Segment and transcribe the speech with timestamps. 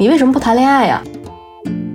[0.00, 1.02] 你为什么不谈恋爱呀？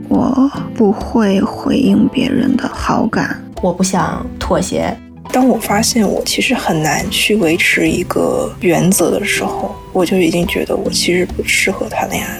[0.09, 4.93] 我不会回应别人的好感，我不想妥协。
[5.31, 12.37] 当我发现我其实很难去维持一个原则的时候，我就已经觉得我其实不适合谈恋爱。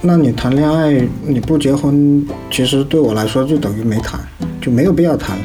[0.00, 4.18] 那你谈恋爱你不结婚，其实对我来说就等于没谈，
[4.60, 5.44] 就没有必要谈了。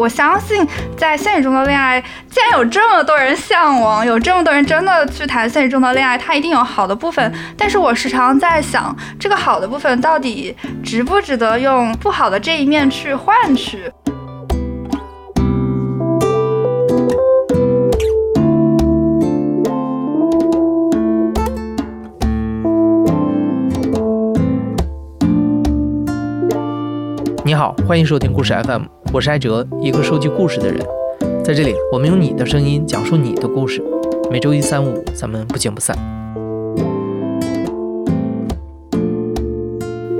[0.00, 7.30] 我相信，在现实中的恋爱，既然有这么多人向往，有这么多人真的去谈现实中的恋爱，它一定有好的部分。
[7.54, 13.92] 但是我时常在想，这个好的部分到底值不值得用不好的这一面去换取？
[27.44, 30.80] 你好，欢迎收听故事 FM，我是艾哲，一个收集故事的人。
[31.44, 33.82] 在这里，我们用你的声音讲述你的故事。
[34.30, 35.98] 每周一、三、五，咱们不见不散。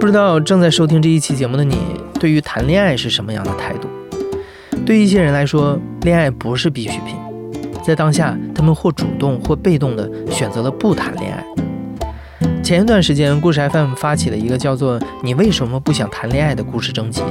[0.01, 1.77] 不知道正在收听这一期节目的你，
[2.19, 3.87] 对于谈恋爱是什么样的态度？
[4.85, 7.15] 对一些人来说，恋爱不是必需品，
[7.85, 11.45] 在当下，他们或主动或被动的选择了不谈恋爱。
[12.61, 17.23] 前一段时间，故事 FM 发起了一个叫做“你为什么不想谈恋爱”的故事征集。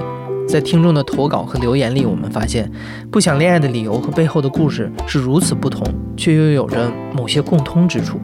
[0.49, 2.69] 在听众的投稿和留言里，我们发现，
[3.11, 5.85] 不想恋爱的理由和背后的故事是如此不同，
[6.17, 8.19] 却又有着某些共通之处。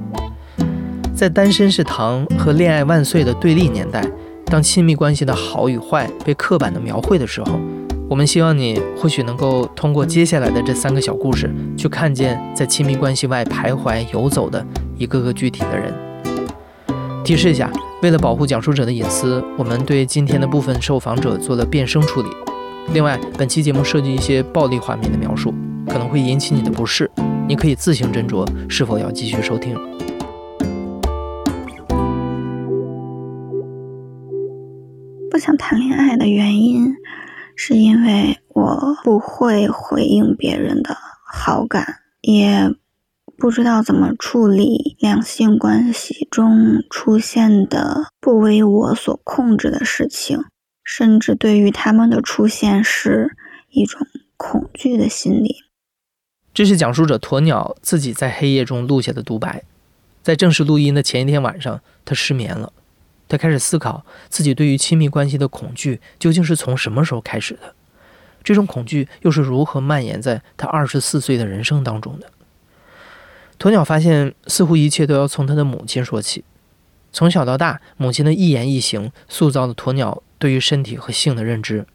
[1.13, 4.03] 在单身是糖和恋爱万岁的对立年代，
[4.47, 7.59] 当亲密关系的好与坏被刻板的描绘的时候，
[8.09, 14.65] 我们希望你或许能够通过接下来的这三个小故事，去看见在亲密关系外徘徊游走的
[14.97, 15.93] 一个个具体的人。
[17.25, 17.71] 提示一下，
[18.03, 22.29] 为了保护讲述者的隐私，我们对今天的部分受访者做了变声处理。
[22.93, 25.51] 另外，本期节目涉及一些暴力画面的描述，
[25.87, 27.09] 可能会引起你的不适，
[27.47, 29.75] 你可以自行斟酌是否要继续收听。
[35.31, 36.93] 不想谈恋爱的原因，
[37.55, 40.95] 是因为我不会回应别人的
[41.25, 41.83] 好感，
[42.21, 42.69] 也。
[43.37, 50.45] 不知道怎么处理两性关系中出现的不为我所控制的事情，
[50.83, 53.35] 甚至对于他们的出现是
[53.69, 54.07] 一种
[54.37, 55.57] 恐惧的心理。
[56.53, 59.63] 这是讲述者鸵鸟自己在黑夜中录下的独白。
[60.23, 62.71] 在正式录音的前一天晚上，他失眠了。
[63.27, 67.75] 他开始思考自己对于亲密关系的恐惧究竟是从什么时候开始的，
[68.43, 72.31] 这种恐惧又是如何蔓延在他二十四岁的人生当中的。
[73.57, 76.43] 鸵鸟发现，似乎一切都要从他的母亲说起。
[77.11, 81.87] 从小到大，母亲的一言一行塑造了鸵鸟对于身体和性的认知，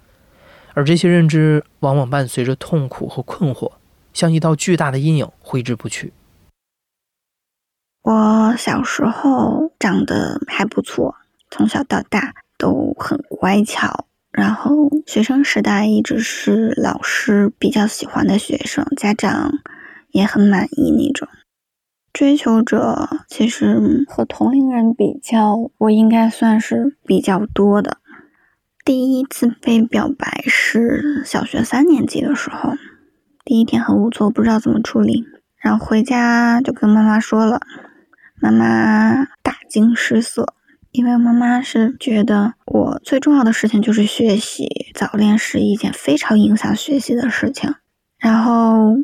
[0.72, 3.72] 而这些认知往往伴随着痛苦和困惑，
[4.14, 6.14] 像一道巨大的阴影挥之不去。
[8.02, 11.16] 我小时候长得还不错，
[11.50, 19.52] 从小到大都很乖巧，然后学生时代一直是老师比较喜欢的学生，家长
[20.12, 21.28] 也很满意那种。
[22.12, 27.98] 追求者其实和同龄人比较，我应该算是比较多的。
[28.84, 32.72] 第一次被表白是小学三年级的时候，
[33.44, 35.24] 第一天很无措，不知道怎么处理，
[35.58, 37.60] 然后回家就跟妈妈说了，
[38.40, 40.54] 妈妈大惊失色，
[40.90, 47.72] 因为妈妈是觉得我最重要的事情就是学习，早恋是一件非常影响学习的事情，
[48.18, 48.96] 然后。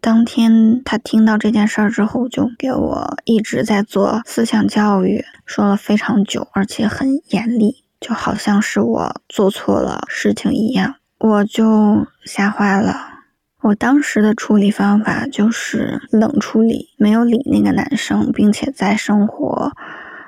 [0.00, 13.06] 当天他听到这件事儿之后，就给我一直在做思想教育，说了非常久，而且很严厉，就好像是我做错了事情一样，我就吓坏了。
[13.62, 19.72] 我当时的处理方法就是冷处理，没有理那个男生，并且在生活、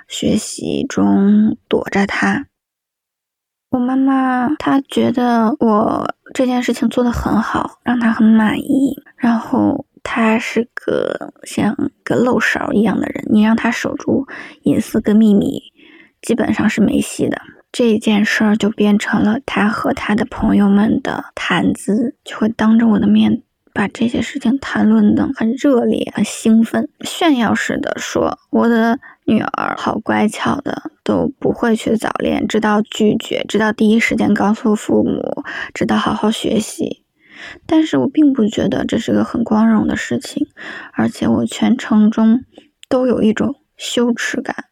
[0.08, 2.46] 学习中躲着他。
[3.70, 9.00] 我妈妈她觉得我这件事情做得很好，让她很满意。
[9.16, 14.26] 然后她是个像个漏勺一样的人，你让她守住
[14.62, 15.62] 隐私跟秘密，
[16.20, 17.40] 基本上是没戏的。
[17.70, 28.98] 这件事儿就变成了他和他的朋友们的谈资，就会当着我的面把这些事情谈论的很热烈、很兴奋，炫耀似的说我的。
[29.24, 37.04] 女儿好乖巧的，都不会去早恋，知道拒绝，知道第一时间告诉父母，知道好好学习。
[37.66, 40.48] 但是我并不觉得这是个很光荣的事情，
[40.92, 42.44] 而且我全程中
[42.88, 44.66] 都有一种羞耻感。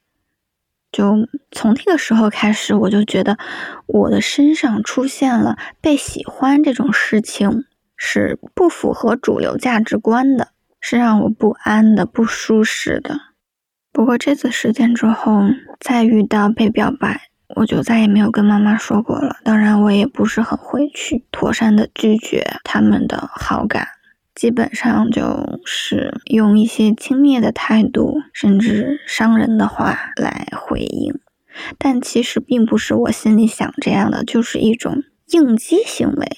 [0.91, 3.39] 就从那个时候开始，我就觉得
[3.87, 7.65] 我的身上出现了被喜欢这种事情
[7.97, 10.49] 是不符合主流价值观的，
[10.81, 13.28] 是让我不安的、不舒适的。
[13.99, 15.41] 不过这次事件之后，
[15.81, 17.21] 再遇到被表白，
[17.57, 19.39] 我就再也没有跟妈妈说过了。
[19.43, 23.89] 当然，我也不是很会去妥善的拒绝他们的好感，
[24.37, 31.19] 基本上就是用一些轻蔑的态度，甚至伤人的话来回应。
[31.77, 35.03] 但其实并不是我心里想这样的，就是一种
[35.33, 36.29] 应激行为。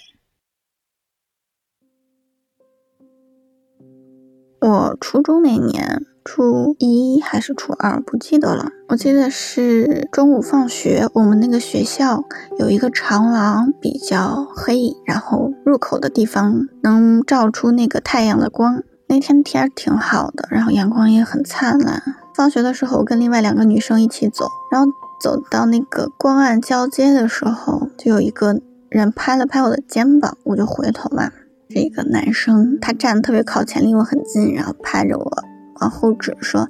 [4.62, 6.06] 我初中那年。
[6.24, 8.70] 初一还是初二，不记得了。
[8.88, 12.22] 我记得是中午放学，我们那个学校
[12.58, 18.82] 有一个长廊，比较黑，然后入口的地方能照出那个太阳的光。
[19.08, 22.00] 那天天挺好的，然后阳光也很灿烂。
[22.36, 24.86] 放学的时候，我跟另外两个女生一起走，然后
[25.20, 31.30] 走到那个光暗交接的时候，就有一个人拍了拍我的肩膀，我就回头嘛，
[31.70, 35.44] 是一个男生，他站得特别靠前，离我很近，然后拍着我。
[35.80, 36.68] 往后指说：“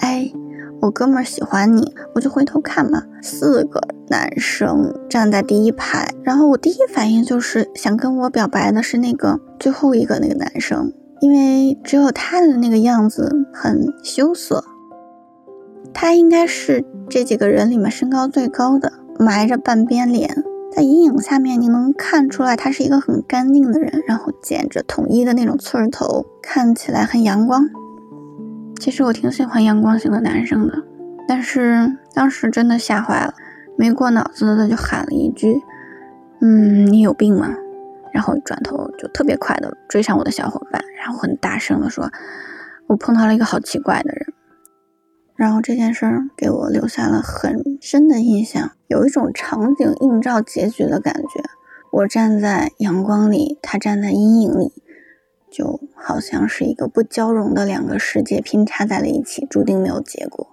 [0.00, 0.30] 哎，
[0.80, 14.64] 我哥们儿喜欢你。”我就回头看嘛，四个男生站在第一排，然后我第一反应就是想跟我表白的是那个最后一个那个男生，因为只有他的那个样子很羞涩，
[15.92, 20.42] 他应该是这几个人里面身高最高的，埋着半边脸，
[20.72, 27.68] 在阴影下面你能看出来他是一个很干净的人，然后剪着统一的那种寸头，看起来很阳光。
[28.78, 30.74] 其实我挺喜欢阳光型的男生的，
[31.26, 33.34] 但是当时真的吓坏了，
[33.76, 35.60] 没过脑子的就喊了一句
[36.40, 37.54] ：“嗯，你有病吗？”
[38.12, 42.10] 然后转头就特别快的追上我的小伙伴，然后很大声的说
[42.88, 44.32] ：“我碰到了一个好奇怪的人。”
[45.36, 51.42] 然后这件事儿给我留下了很深的印象，有一种场景映照结局的感觉。
[51.92, 54.72] 我站在阳光里，他站在阴影里。
[55.56, 60.46] 就好像是一个不交融的两个世界拼插在了一起，注定没有结果。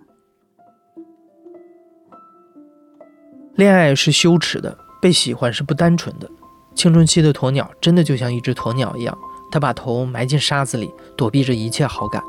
[3.56, 6.30] 恋爱是羞耻的，被喜欢是不单纯的。
[6.74, 9.18] 青春期的鸵鸟真的就像一只鸵鸟一样，
[9.52, 12.24] 它把头埋进沙子里，躲避着一切好感。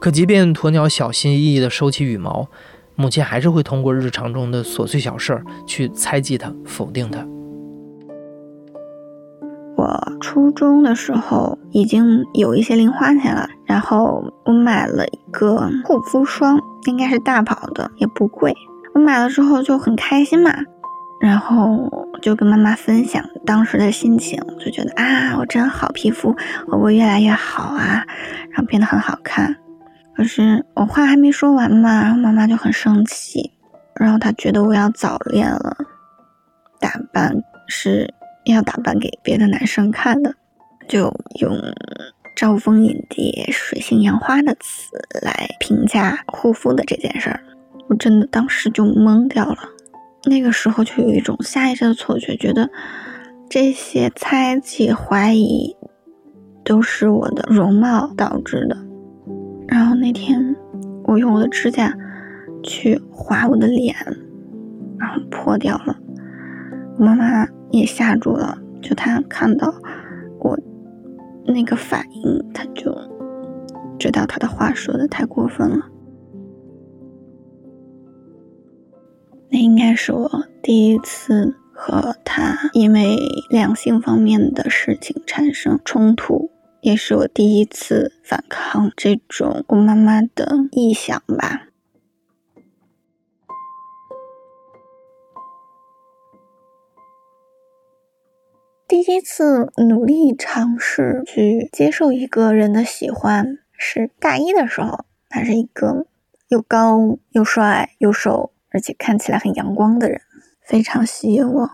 [0.00, 2.46] 可即便鸵鸟小心翼翼地收起羽毛，
[2.94, 7.26] 母亲还是会通过日常中的琐碎小事儿去猜忌它，否定它。
[9.76, 18.54] 我初中的时候已经有一些零花钱了，然后我买了一个护肤霜，应该是大宝的，也不贵。
[18.94, 20.50] 我买了之后就很开心嘛，
[21.20, 28.02] 然后就跟妈妈分享当时的心情，就觉得啊，我真好，皮肤会不会越来越好啊？
[28.48, 29.56] 然后变得很好看。
[30.16, 33.52] 可是我话还没说完嘛，妈妈就很生气，
[33.94, 35.76] 然后她觉得我要早恋了，
[36.80, 38.14] 打扮是。
[38.52, 40.34] 要打扮给别的男生看的，
[40.88, 41.56] 就用
[42.36, 47.40] “招蜂引蝶、水性杨花”的词来评价护肤的这件事儿，
[47.88, 49.58] 我真的当时就懵掉了。
[50.24, 52.70] 那个时候就有一种下意识的错觉，觉得
[53.48, 55.76] 这些猜忌、怀疑
[56.64, 58.76] 都是我的容貌导致的。
[59.66, 60.54] 然后那天
[61.04, 61.92] 我用我的指甲
[62.62, 63.94] 去划我的脸，
[64.98, 65.96] 然后破掉了。
[66.98, 67.48] 我妈妈。
[67.70, 69.74] 也吓住了，就他看到
[70.40, 70.58] 我
[71.46, 72.96] 那个反应，他就
[73.98, 75.86] 知道他的话说的太过分了。
[79.48, 83.16] 那应该是我第一次和他因为
[83.48, 86.50] 两性方面的事情产生冲突，
[86.80, 91.68] 也是我第一次反抗这种我妈妈的臆想吧。
[98.98, 105.04] 第一次努力尝试去接受一个人的喜欢，是大一的时候。
[105.28, 106.06] 他是一个
[106.48, 110.22] 又高又帅又瘦，而且看起来很阳光的人，
[110.62, 111.70] 非常吸引我。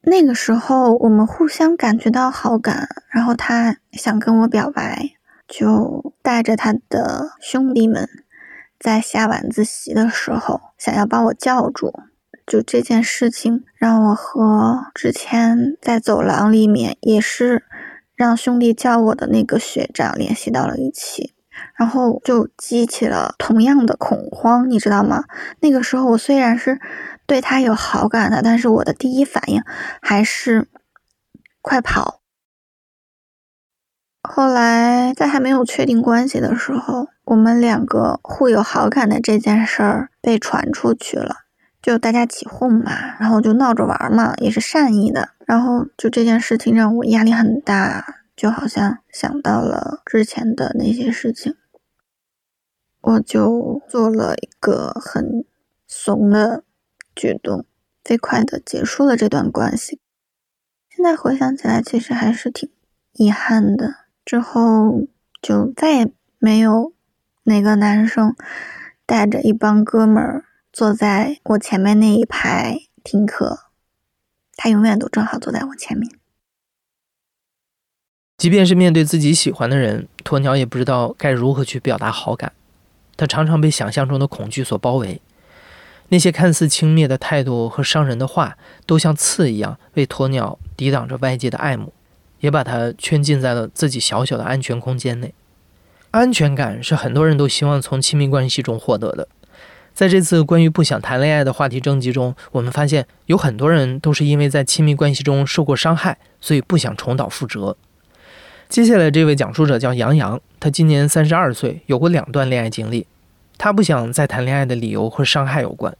[0.00, 5.10] 那个时候，我们互相感觉到好感，然后他想跟我表白，
[5.46, 8.08] 就带着他的兄弟们，
[8.80, 11.92] 在下晚自习的时候，想要把我叫住。
[12.46, 17.64] 就这件事情，让我和之前在走廊里面也是
[18.14, 21.34] 让兄弟叫我的那个学长联系到了一起，
[21.76, 25.24] 然后就激起了同样的恐慌，你知道吗？
[25.60, 26.80] 那个时候我虽然是
[27.26, 29.62] 对他有好感的，但是我的第一反应
[30.00, 30.68] 还是
[31.60, 32.20] 快跑。
[34.22, 41.41] 后来在还没有确定关系的时候，我们两个互有好感的这件事儿被传出去了。
[41.82, 45.30] 就大家起哄嘛，然后就闹着玩嘛，也是善意的。
[45.44, 51.56] 然后就这件事情让我压力很大，就好像想到了之前的那些事情。
[53.00, 55.44] 我就做了一个很
[55.88, 56.62] 怂的
[57.16, 57.66] 举动，
[58.04, 60.00] 飞快的结束了这段关系。
[60.88, 62.70] 现在回想起来，其实还是挺
[63.12, 63.96] 遗憾的。
[64.24, 65.08] 之后
[65.42, 66.92] 就再也没有
[67.42, 68.36] 哪个男生
[69.04, 73.64] 带着一帮哥们儿坐在我前面那一排听课，
[74.56, 76.10] 他永远都正好坐在我前面。
[78.38, 82.54] 即便是面对自己喜欢的人，鸵鸟也不知道该如何去表达好感。
[83.18, 85.20] 他常常被想象中的恐惧所包围，
[86.08, 91.92] 那些看似轻蔑的态度和伤人的话，都像刺一样为鸵鸟抵挡着外界的爱慕，
[92.40, 95.34] 也把他圈禁在了自己小小的安全空间内。
[96.12, 99.28] 安全感是很多人都希望从亲密关系中获得的。
[99.94, 107.76] 在这次关于不想谈恋爱的话题征集中，我们发现有很多人都是因为在亲密关系中受过伤害，所以不想重蹈覆辙。
[108.68, 113.06] 接下来这位讲述者叫杨洋，他今年三十二岁，有过两段恋爱经历。
[113.58, 115.96] 他不想再谈恋爱的理由和伤害有关，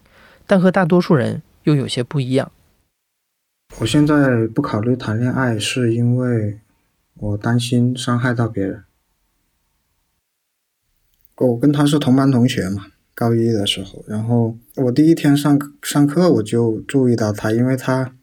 [0.46, 2.50] 但和大多数人又有些不一样。
[3.78, 6.58] 我现在不考虑谈恋爱，是因为
[7.14, 8.84] 我担心伤害到别人。
[11.36, 18.14] 我跟他是同班同学嘛，高一的时候，然后我第一天上上课我就注意到他，因为他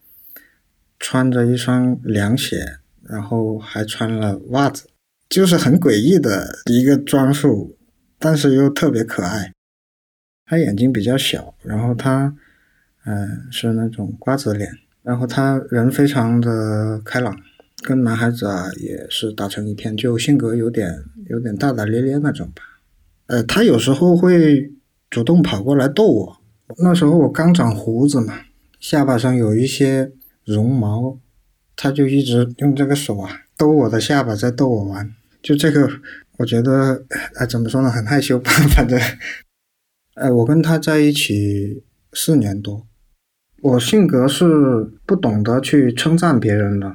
[0.99, 2.79] 穿着一双凉鞋。
[3.09, 4.87] 然后还穿了袜子，
[5.27, 7.75] 就是很诡异的一个装束，
[8.19, 9.51] 但是又特别可爱。
[10.45, 12.35] 他眼睛比较小，然后他，
[13.05, 17.35] 嗯，是那种瓜子脸，然后他人非常的开朗，
[17.81, 22.61] 跟男孩子啊也是打成一片，就性格有点有点大大咧咧那种吧。
[23.25, 24.71] 呃，他有时候会
[25.09, 26.37] 主动跑过来逗我，
[26.77, 28.33] 那时候我刚长胡子嘛，
[28.79, 30.11] 下巴上有一些
[30.45, 31.19] 绒毛。
[31.81, 35.09] 他就一直用这个手啊逗我的下巴，在逗我玩。
[35.41, 35.89] 就这个，
[36.37, 38.51] 我觉得，哎，怎么说呢，很害羞吧。
[38.75, 38.99] 反正，
[40.15, 42.85] 哎，我跟他在一起四年多，
[43.61, 44.45] 我性格是
[45.05, 46.93] 不懂得去称赞别人的。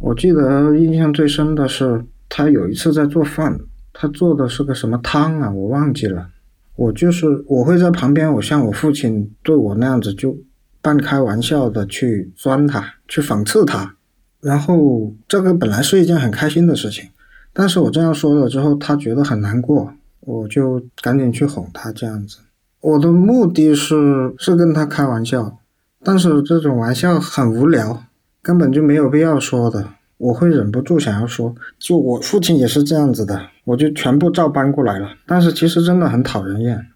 [0.00, 3.60] 我记得印象最深的是，他有一次在做饭，
[3.92, 6.30] 他做的是个什么汤啊，我忘记了。
[6.76, 10.36] 我就是我会在旁边，我像我父亲对我那样子，就
[10.80, 13.96] 半开玩笑的去钻他，去讽刺他。
[14.40, 17.08] 然后这个本来是一件很开心的事情，
[17.52, 19.90] 但是我这样说了之后，他觉得很难过，
[20.20, 22.38] 我就赶紧去哄他这样子。
[22.82, 25.58] 我的目的是是跟他开玩笑，
[26.04, 28.04] 但是这种玩笑很无聊，
[28.42, 29.88] 根本就没有必要说的。
[30.18, 35.08] 我会忍不住想要说，就我父亲也是这样子的，我就全部照搬过来了。
[35.26, 36.86] 但是其实真的很讨人厌。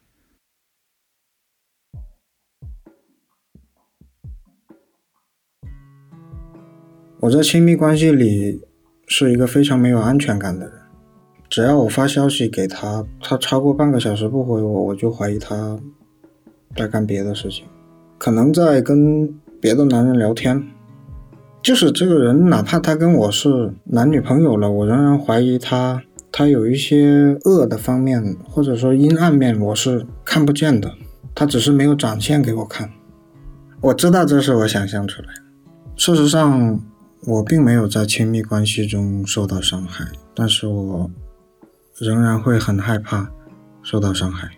[7.21, 8.62] 我在亲密关系里
[9.07, 10.75] 是一个非常没有安全感的人。
[11.50, 15.79] 只要我发消息给他，他超过半个小时不回我，我就怀疑他
[16.75, 17.67] 在干别的事情，
[18.17, 19.29] 可能在跟
[19.61, 20.80] 别的男人聊天。
[21.62, 26.02] 就是这个人，哪怕他跟我是男女朋友了，我仍然怀疑他，
[26.33, 30.93] 他有一些恶的方面，或者说阴暗面，我是看不见的。
[31.35, 32.90] 他只是没有展现给我看。
[33.81, 35.43] 我知道这是我想象出来的。
[35.97, 36.81] 事实上。
[37.26, 41.11] 我并没有在亲密关系中受到伤害，但是我
[41.99, 43.31] 仍然会很害怕
[43.83, 44.49] 受到伤害。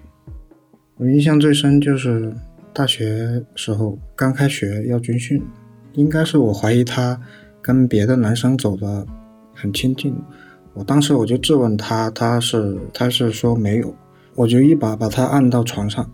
[0.97, 2.33] 我印象最深就是
[2.73, 5.43] 大学时候刚开学要军训，
[5.95, 7.21] 应该是我怀疑他
[7.61, 9.07] 跟别的男生走的
[9.55, 10.15] 很亲近，
[10.75, 13.95] 我当时我就质问他，他是他是说没有，
[14.35, 16.11] 我就一把把他按到床上，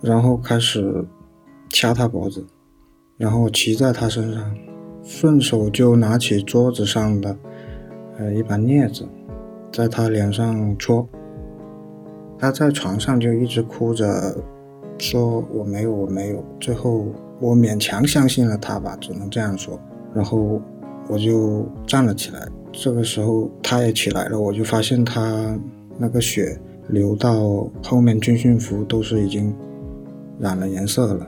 [0.00, 1.04] 然后开始
[1.70, 2.46] 掐他脖子，
[3.16, 4.54] 然后骑在他身上。
[5.04, 7.34] 顺手就拿起桌子上的，
[8.18, 9.08] 呃，一把镊子，
[9.72, 11.08] 在他脸上戳。
[12.38, 14.36] 他在床上就一直哭着，
[14.98, 16.44] 说我没有，我没有。
[16.60, 17.06] 最后
[17.40, 19.78] 我勉强相信了他吧，只能这样说。
[20.14, 20.60] 然后
[21.08, 25.58] 我就站了起来，这个时候他也起来了，我就发现他
[25.96, 29.54] 那个血流到后面军训服都是已经
[30.38, 31.26] 染了颜色了。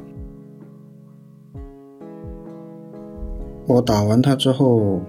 [3.67, 5.01] 我打完他之后，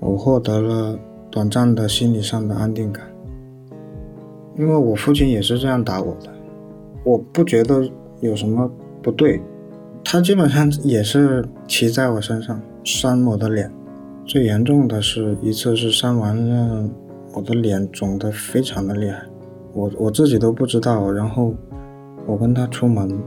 [0.00, 0.98] 我获得了
[1.30, 3.06] 短暂的心理上的安定感，
[4.58, 6.32] 因为我父亲也是这样打我的，
[7.04, 7.88] 我不觉得
[8.20, 8.68] 有什么
[9.00, 9.40] 不对。
[10.04, 13.72] 他基本上也是骑在我身上扇我的脸，
[14.24, 16.88] 最严重的是一次是扇完了，
[17.34, 19.22] 我的脸肿得非常的厉害，
[19.72, 21.10] 我我自己都不知道。
[21.10, 21.54] 然后
[22.26, 23.18] 我跟他出门，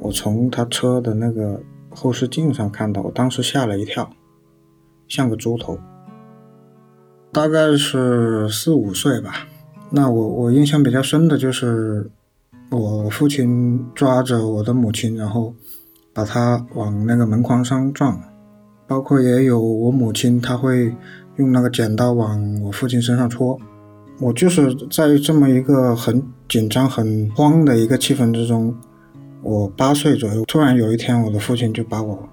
[0.00, 1.60] 我从他车的那个。
[1.96, 4.10] 后视镜上看到，我当时吓了一跳，
[5.06, 5.78] 像个猪头。
[7.30, 9.46] 大概是四五岁吧，
[9.90, 12.10] 那我我印象比较深的就是
[12.72, 15.54] 我父亲抓着我的母亲，然后
[16.14, 18.18] 把她往那个门框上撞，
[18.86, 20.94] 包括也有我母亲，她会
[21.36, 23.58] 用那个剪刀往我父亲身上戳。
[24.20, 28.72] 我就是在这么一个很紧张、很慌的一个气氛之中，
[29.42, 32.28] 我八岁左右，突然有一天，我的父亲就把我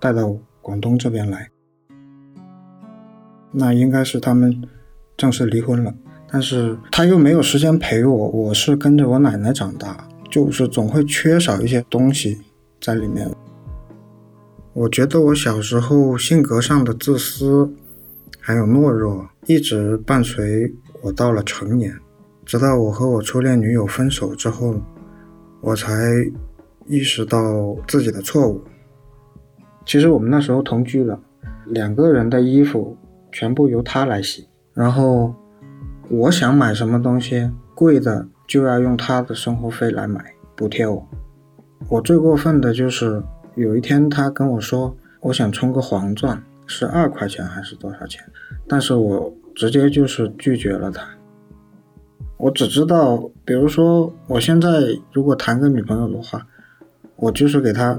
[0.00, 1.46] 带到广东这边来。
[3.52, 4.62] 那应该是他们
[5.16, 5.94] 正式离婚了，
[6.30, 12.38] 但是他又没有时间陪我，我是跟着我奶奶长大，就是总会缺少一些东西
[12.86, 13.28] 在里面。
[14.72, 17.68] 我觉得我小时候性格上的自私
[18.38, 20.72] 还有懦弱，一直伴随。
[21.02, 21.92] 我到了成年，
[22.44, 24.80] 直到我和我初恋女友分手之后，
[25.60, 25.92] 我才
[26.86, 28.62] 意识到自己的错误。
[29.84, 31.20] 其实我们那时候同居了，
[31.66, 32.96] 两个人的衣服
[33.32, 35.34] 全部由他来洗，然后
[36.08, 40.24] 我想买什么东西贵的，就要用他的生活费来买
[40.54, 41.04] 补贴我。
[41.88, 43.22] 我最过分的就是
[43.54, 48.22] 有一天他跟我说，我想充个黄钻，是二块钱还是多少钱？
[48.68, 49.32] 但是我。
[49.56, 51.02] 直接就是拒绝了他。
[52.36, 54.68] 我只知道，比如说，我现在
[55.14, 56.46] 如果谈个女朋友的话，
[57.16, 57.98] 我就是给她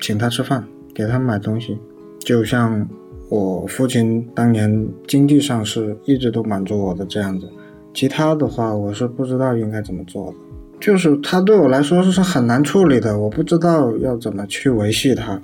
[0.00, 0.64] 请她吃饭，
[0.94, 1.76] 给她买东西，
[2.20, 2.88] 就像
[3.28, 7.50] 我父亲当年经济上是一直都满足我的这样子。
[7.92, 10.36] 其他的话，我是不知道应该怎么做的。
[10.82, 15.40] 就是他对我来说是很难处理的，我不知道要怎么去维系他。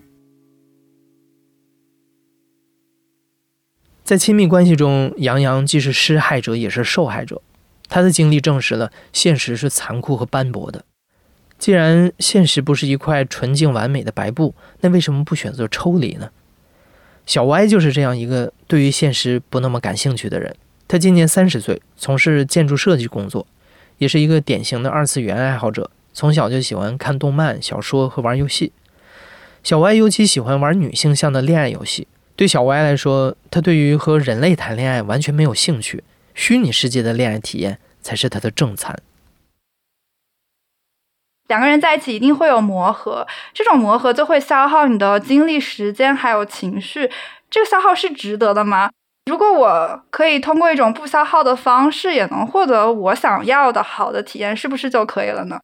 [4.02, 7.40] 在亲密关系中，杨洋既是施害者，也是受害者。
[7.88, 10.84] 他的经历证实了现实是残酷和斑驳的。
[11.56, 16.30] 既然现实不是一块纯净完美的白布，那为什么不选择抽离呢？
[17.26, 20.56] 小歪就是这样一个对于现实不那么感兴趣的人。
[20.88, 23.46] 他今年三十岁，从事建筑设计工作，
[23.98, 25.90] 也是一个典型的二次元爱好者。
[26.12, 28.72] 从小就喜欢看动漫、小说和玩游戏。
[29.62, 32.08] 小歪尤其喜欢玩女性向的恋爱游戏。
[32.34, 36.02] 对小歪来说，他对于和人类谈恋爱完全没有兴趣，
[36.34, 38.96] 虚拟世界的恋爱体验才是他的正餐。
[41.48, 47.10] 两个人在一起一定会有磨合，这种磨合就会消耗你的精力、时间还有情绪，
[47.50, 48.90] 这个消耗是值得的吗？
[49.28, 55.60] 如果我可以通过一种不消耗的方式，也能获得我想要的好的体验，是不是就可以了呢？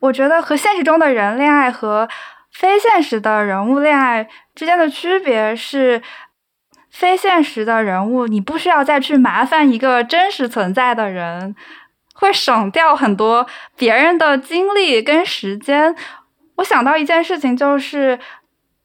[0.00, 2.08] 我觉得和现实中的人恋爱和。
[2.56, 6.00] 非现实的人物恋爱之间的区别是，
[6.88, 11.56] 非现实的人物你不需要再去麻烦一个真实存在的人，
[12.14, 15.96] 会省掉很多别人的精力跟时间。
[16.54, 18.16] 我想到一件事情，就是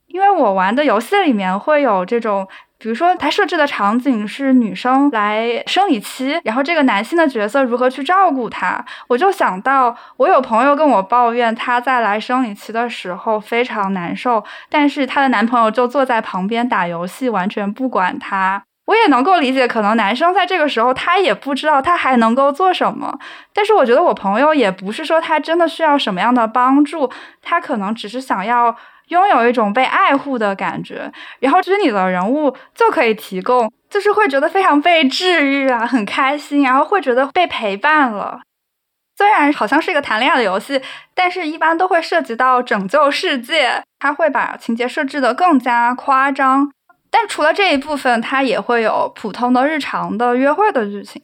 [0.07, 2.47] 因为我玩的游戏里面会有这种。
[2.79, 8.83] 比如说，他设置的场景是女生来生理期，然后这个男性的角色如何去照顾她？
[9.07, 18.63] 我就想到，我有朋友跟我抱怨，她在来生理期的时候非常难受，但是她的男朋友就坐在旁边打游戏，完全不管她。
[18.89, 23.19] 我也能够理解，可能男生在这个时候他也不知道他还能够做什么，
[23.54, 28.75] 但是我觉得我朋友也不是说他真的需要什么样的帮助，他可能只是想要。
[29.10, 38.39] 拥有一种被爱护的感觉，然后虚拟的人物就可以提供，就是会觉得非常被治愈啊，很开心，然后会觉得被陪伴了。
[39.17, 40.80] 虽然好像是一个谈恋爱的游戏，
[41.15, 46.71] 但是一般都会涉及到拯救世界，它会把情节设置的更加夸张。
[47.11, 51.21] 但除了这一部分，它也会有普通的日常的约会的剧情。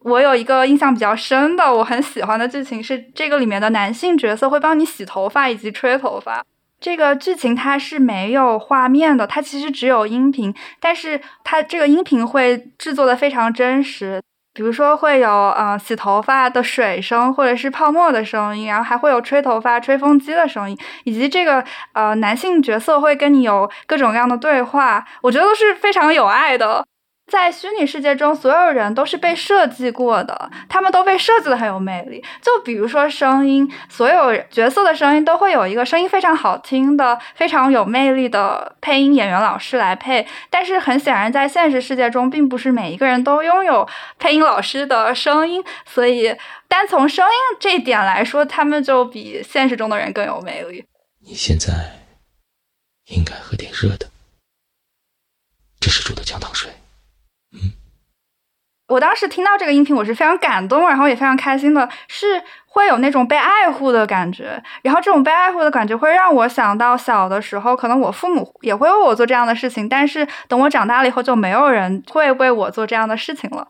[0.00, 6.44] 我有一个印象比较深的，我很喜欢的剧情是这个里面的男性角色会帮你洗头发以及吹头发。
[6.78, 14.22] 这个剧情它是没有画面的，它其实只有音频，但是它这个音频会制作的非常真实。
[14.56, 26.86] 比如说会有呃洗头发的水声，或者是泡沫的声音，然后还会有吹头发吹风机的声音，以及这个呃男性角色会跟你有各种各样的对话，我觉得都是非常有爱的。
[27.26, 32.24] 在虚拟世界中，所有人都是被设计过的，他们都被设计的很有魅力。
[32.40, 40.24] 就比如说声音，所有角色的声音都会有一个声音非常好听的、非常有魅力的配音演员老师来配。
[40.50, 43.88] 但是很显然，在现实世界中，并不是每一个人都拥有
[44.20, 46.36] 配音老师的声音，所以
[46.68, 50.84] 单从声音这一点来说，他们就比现实中的人更有魅力。
[51.26, 51.72] 你现在
[53.06, 54.08] 应该喝点热的，
[55.80, 56.70] 这是煮的姜糖水。
[58.88, 64.62] 我当时听到这个音频，我是非常感动，然后也非常开心的，是会有那种被爱护的感觉。
[64.82, 73.66] 然后这种被爱护的感觉会让我想到小的时候，可能我父母也会为我做这样的事情，但是等我长大了以后，就没有人会为我做这样的事情了。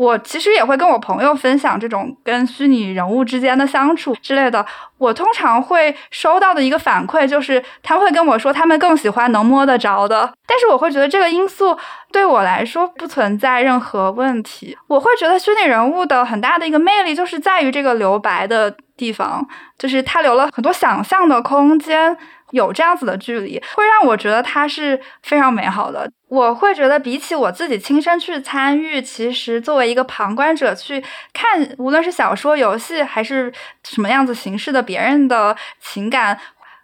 [0.00, 4.64] 我其实也会跟我朋友分享这种跟虚拟人物之间的相处之类的。
[4.96, 10.32] 我通常会收到的一个反馈就是，他会跟我说他们更喜欢能摸得着的。
[10.46, 11.76] 但是我会觉得这个因素
[12.10, 14.74] 对我来说不存在任何问题。
[14.86, 19.46] 我会觉得虚拟人物的很大的一个魅力就是在于这个留白的地方，
[19.78, 22.16] 就是它留了很多想象的空间。
[22.50, 26.10] 有这样子的距离，会让我觉得它是非常美好的。
[26.28, 36.38] 我会觉得，比起我自己亲身去参与，其实作为一个旁观者去看，无论是小说、游戏还是什么样子形式的别人的情感，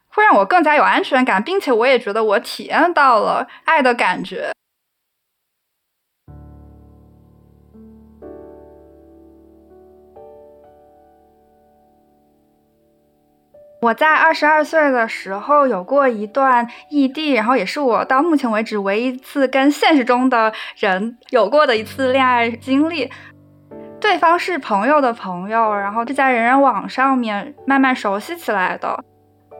[0.08, 4.52] 会让我更加有安全感，并且我也觉得我体验到了爱的感觉。
[13.82, 23.10] 我在二十二岁的时候有过一段异地，然后也是我到目前为止唯一一次跟现实中的人有过的一次恋爱经历。
[24.00, 28.98] 对方是朋友的朋友，然后是在人人网上面慢慢熟悉起来的。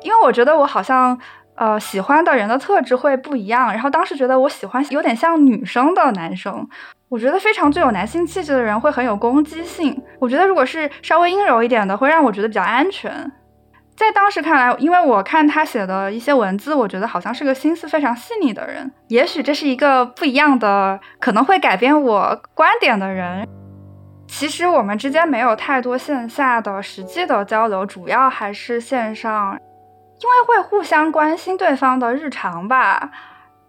[0.03, 1.19] 因为我觉得我好像
[1.55, 6.67] 呃喜欢的人的特质会不一样，然后当时觉得我喜欢有点像女生的男生。
[7.09, 10.01] 我觉得非常具有男性气质的人会很有攻击性。
[10.19, 13.13] 我觉得如果是稍微阴柔一点的，会让我觉得比较安全。
[13.97, 18.93] 在当时看来，因为我看他写的一些文字，我觉得好像是个心思非常细腻的人。
[19.09, 23.49] 也许这是一个不一样的，可能会改变我观点的人。
[24.29, 33.11] 其实我们之间没有太多线下的实际的交流，主要还是线上，因为会互相关心对方的日常吧。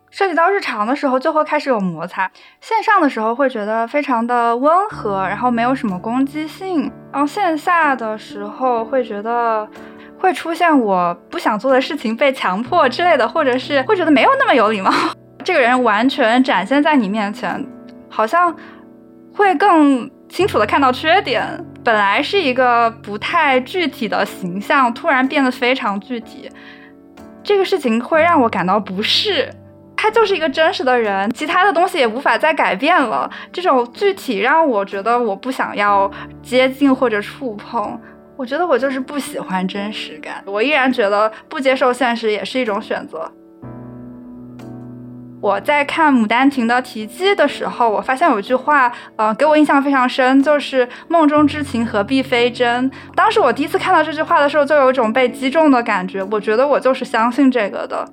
[0.09, 2.29] 涉及到日常的时候，就会开始有摩擦。
[2.59, 6.91] 线上的时候会觉得非常的温和，然后没有什么攻击性。
[7.11, 9.65] 然后线下的时候会觉得。
[10.19, 14.91] 会出现我不想做的事情被强迫之类的，或者是会觉得没有那么有礼貌。
[15.43, 17.65] 这个人完全展现在你面前，
[18.09, 18.53] 好像
[19.33, 21.45] 会更清楚的看到缺点。
[21.83, 26.49] 本来是一个不太具体的形象，突然变得非常具体，
[27.41, 29.49] 这个事情会让我感到不适。
[29.95, 33.29] 他就是一个真实的人，其他的东西也无法再改变了。
[33.53, 36.11] 这种具体让我觉得我不想要
[36.43, 37.99] 接近或者触碰。
[38.37, 43.29] 我觉得我就是不喜欢真实感，我依然觉得不接受现实也是一种选择。
[45.41, 52.89] 我在看《牡丹亭》的题记的时候，我发现有一句话，呃，给我印象非常深，就是“梦中之情何必非真”。
[53.15, 56.23] 当时我第一次看到这句话的时候，就有一种被击中的感觉。
[56.31, 58.07] 我觉得我就是相信这个的。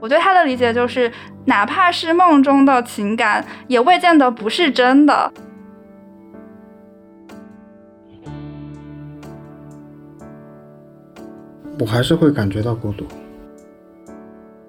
[0.00, 1.10] 我对他的理解就是，
[1.46, 5.32] 哪怕是梦中的情感，也未见得不是真的。
[11.80, 13.04] 我还是会感觉到孤独。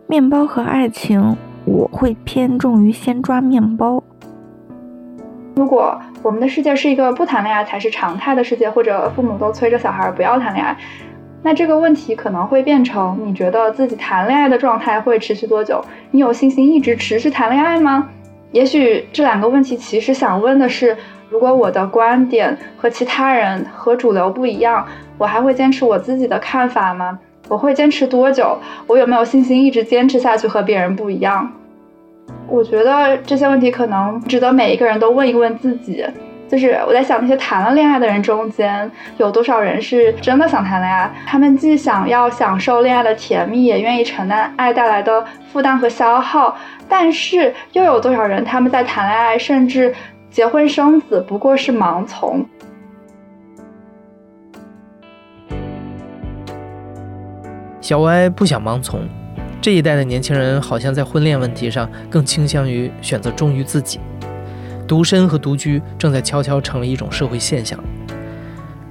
[0.05, 4.03] 面包和爱情，我会偏重于先抓面包。
[5.55, 10.77] 如果我们的世界是一个不谈恋爱才是常态的世界，或者父母都催着小孩不要谈恋爱，
[11.41, 15.83] 那这个问题可能会变成：你觉得自己谈恋爱的状态会持续多久？
[16.11, 18.07] 你有信心一直持续谈恋爱吗？
[18.51, 20.95] 也许这两个问题其实想问的是：
[21.29, 24.85] 如果我的观点和其他人和主流不一样。
[25.19, 27.19] 我还会坚持我自己的看法吗？
[27.47, 28.57] 我会坚持多久？
[28.87, 31.51] 我有没有信心一直坚持下去和别人不一样？
[32.47, 36.03] 我觉得这些问题可能值得每一个人都问一问自己。
[36.47, 41.11] 就是我在想，那些谈了恋爱的人中间，有多少人是真的想谈恋爱？
[41.27, 46.57] 他们既想要享受恋爱的甜蜜，也愿意承担爱带来的负担和消耗。
[46.87, 49.93] 但是又有多少人，他们在谈恋爱，甚至
[50.31, 52.43] 结婚生子，不过是盲从？
[57.89, 59.01] 小歪不想盲从，
[59.59, 63.99] 这一代的年轻人好像在婚恋问题上更倾向于选择忠于自己。
[64.87, 67.83] 独身和独居正在悄悄成为一种社会现象。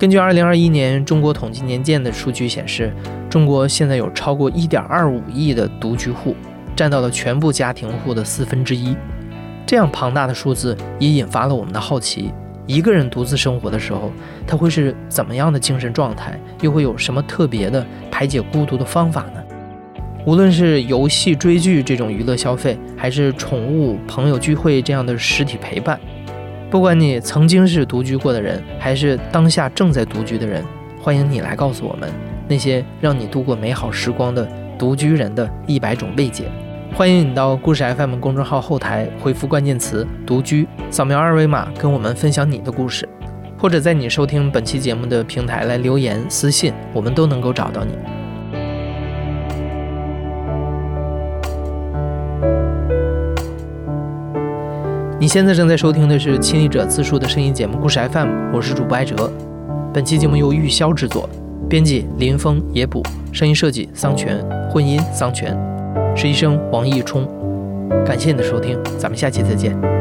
[0.01, 2.93] 根据2021年中国统计年鉴的数据显示，
[3.31, 6.35] 中国现在有超过1.25亿的独居户，
[6.75, 8.97] 占到了全部家庭户的四分之一。
[9.65, 12.33] 这样庞大的数字也引发了我们的好奇。
[12.67, 14.11] 一个人独自生活的时候，
[14.45, 16.39] 他会是怎么样的精神状态？
[16.61, 17.87] 又会有什么特别的
[18.19, 19.41] 排解孤独的方法呢？
[20.27, 26.01] 无论是游戏、追剧这种娱乐消费，还是宠物、朋友聚会这样的实体陪伴，
[26.69, 30.65] 不管你曾经是独居过的人，还是当下正在独居的人，
[31.01, 32.11] 欢迎你来告诉我们
[32.49, 34.45] 那些让你度过美好时光的
[34.77, 36.51] 独居人的一百种慰藉。
[36.95, 43.09] 欢迎你到故事 FM 公众号后台回复关键词“独居”，扫描二维码跟我们分享你的故事，
[43.59, 47.93] 或者在你收听本期节目的平台来留言私信，我们都能够找到你。
[55.21, 59.31] 你现在正在收听的是亲历者自述的声音节目《故事 FM》，我是主播艾哲。
[59.93, 61.29] 本期节目由玉箫制作，
[61.69, 64.39] 编辑林峰、野捕，声音设计桑泉，
[64.71, 65.59] 混音桑泉，
[66.15, 67.29] 实习生王毅冲。
[68.07, 69.98] 感谢你的收听，咱们下期再见。